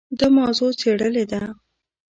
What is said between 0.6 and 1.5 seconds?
څېړلې ده.